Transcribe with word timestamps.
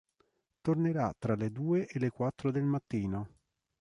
Tornerà 0.61 1.13
tra 1.15 1.35
le 1.35 1.51
due 1.51 1.85
e 1.85 1.99
le 1.99 2.09
quattro 2.09 2.49
del 2.49 2.63
mattino. 2.63 3.29